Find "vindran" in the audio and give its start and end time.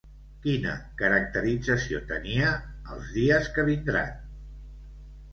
3.69-4.17